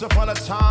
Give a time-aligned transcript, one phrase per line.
[0.00, 0.69] Once upon a time.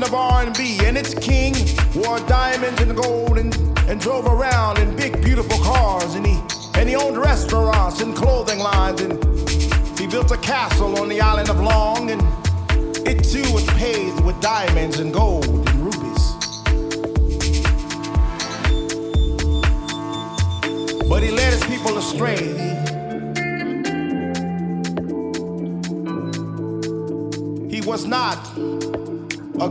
[0.00, 1.54] legend of R&B and its king.
[1.94, 3.54] Wore diamonds and gold and,
[3.88, 6.14] and drove around in big beautiful cars.
[6.14, 6.38] And he
[6.74, 9.00] and he owned restaurants and clothing lines.
[9.00, 9.12] And
[9.98, 11.89] he built a castle on the island of Long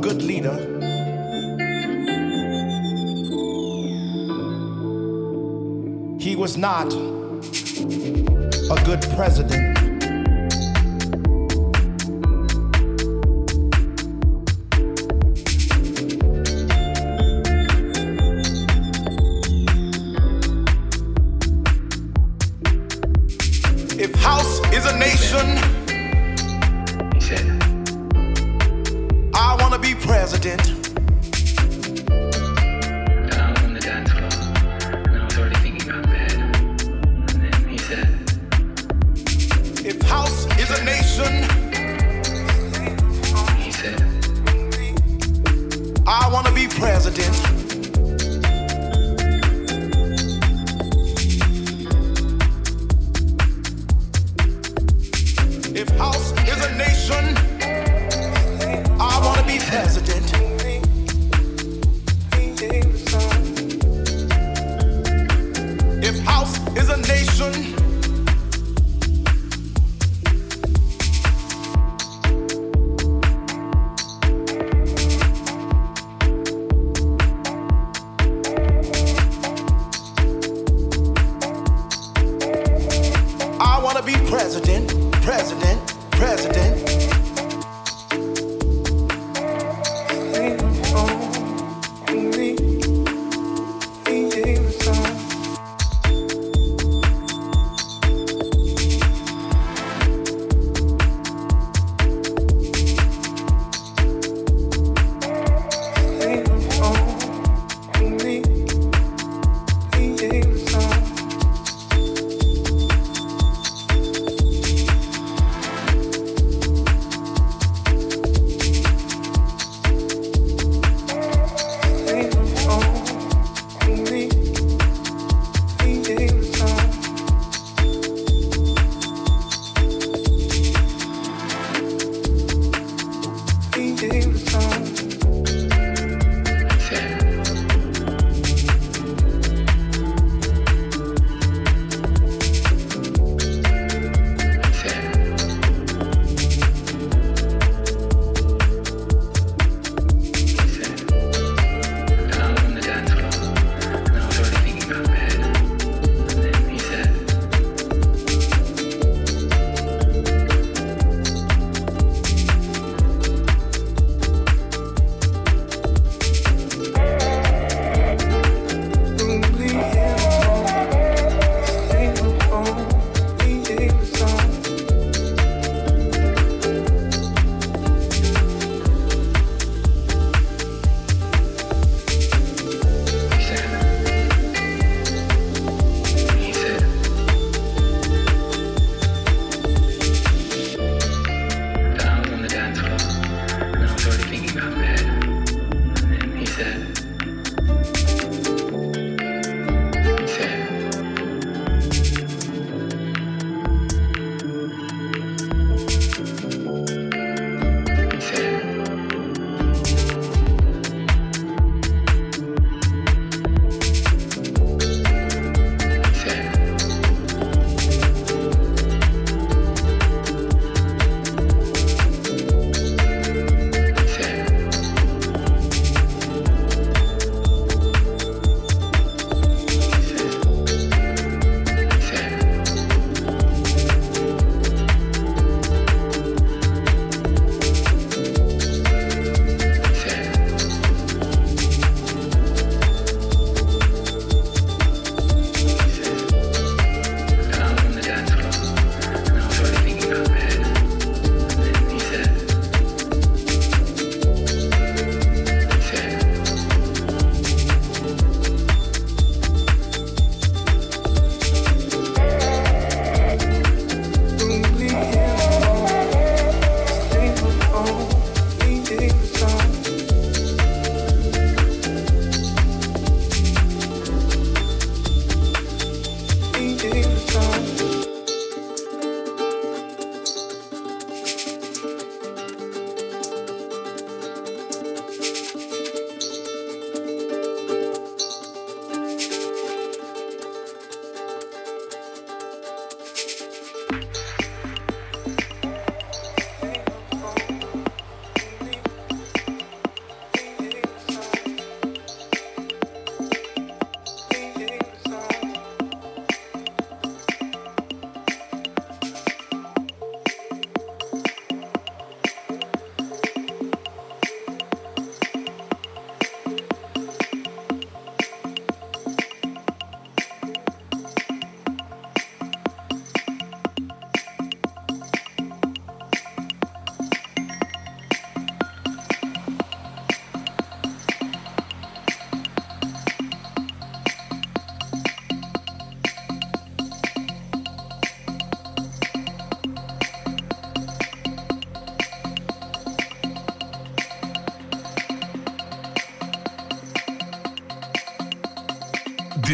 [0.02, 0.56] good leader.
[6.20, 6.94] He was not
[8.72, 9.79] a good president.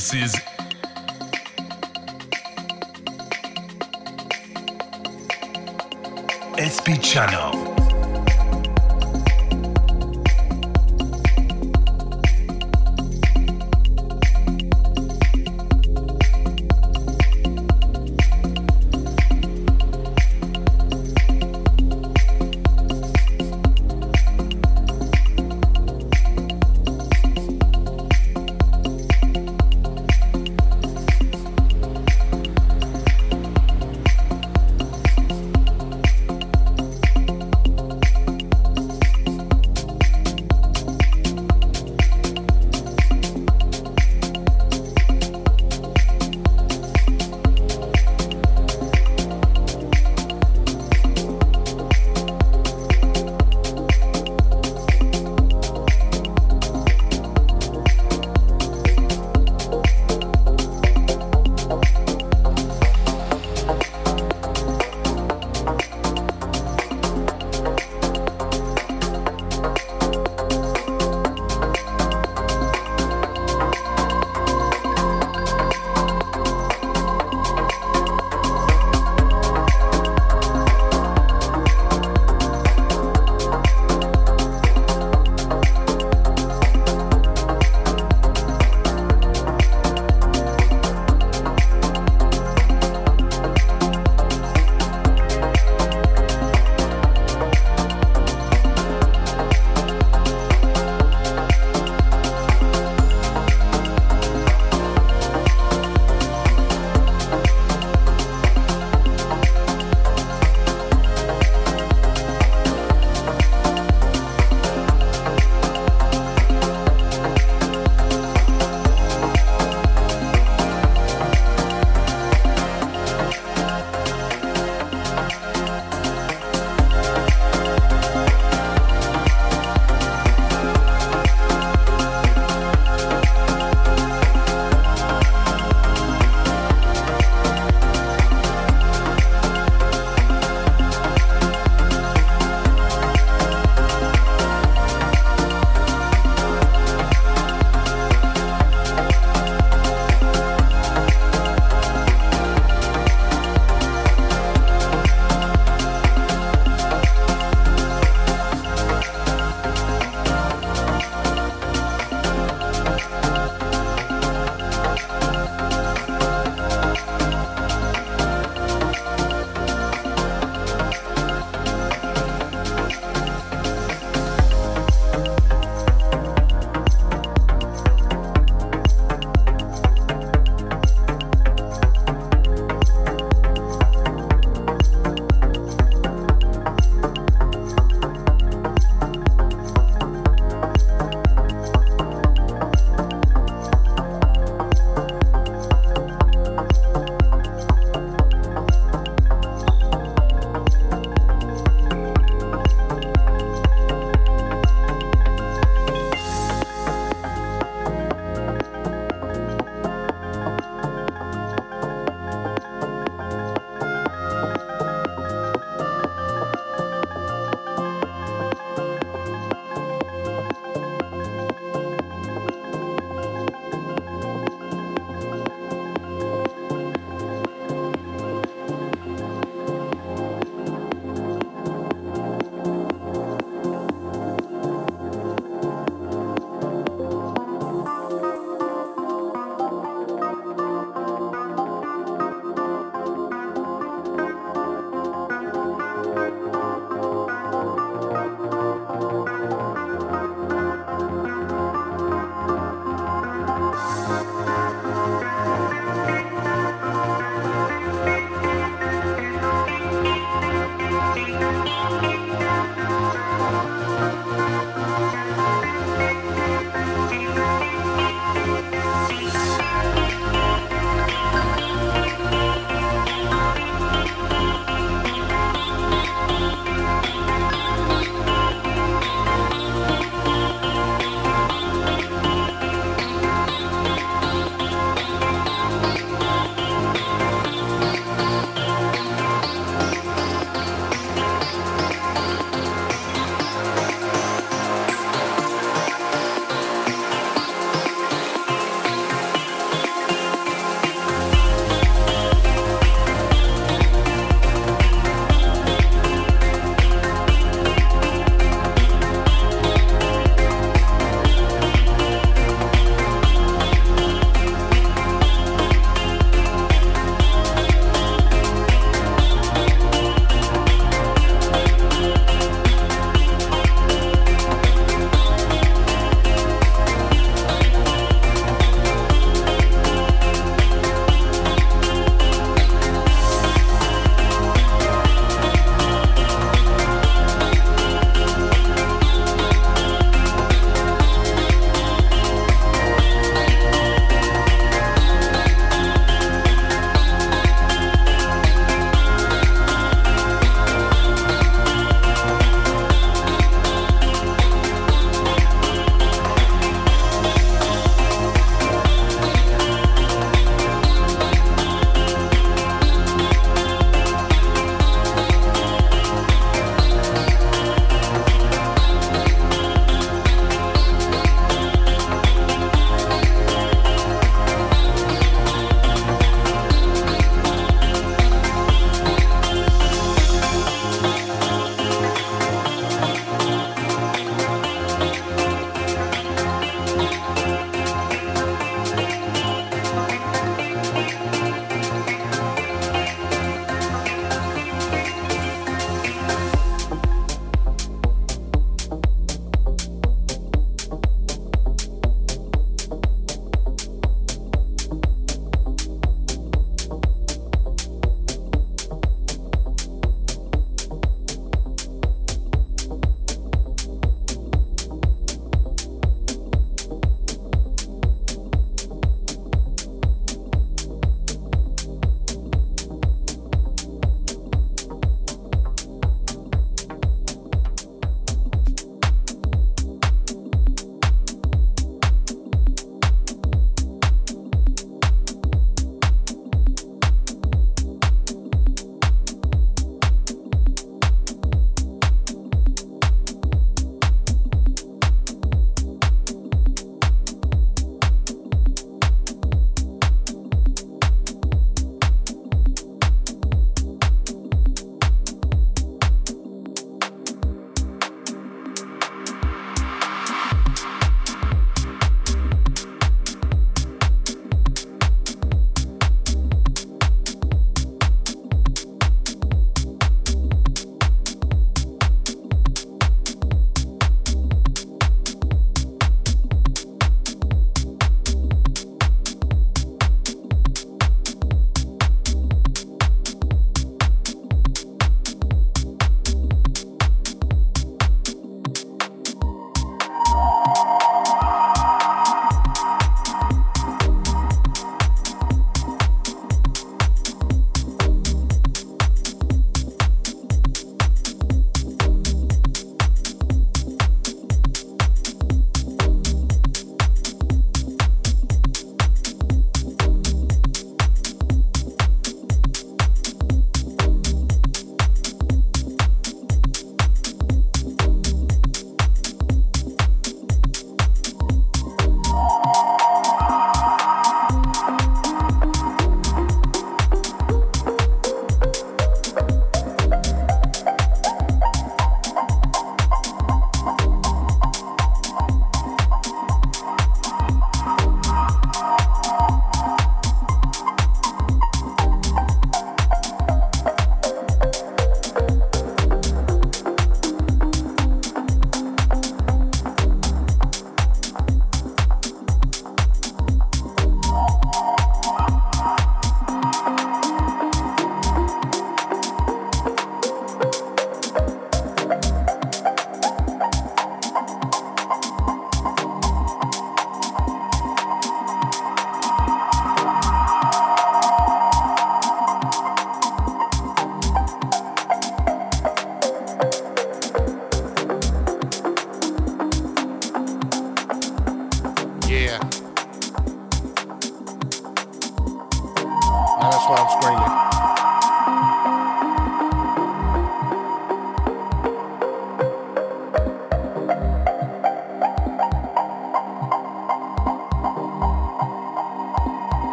[0.00, 0.32] This is
[6.56, 7.69] SP Channel.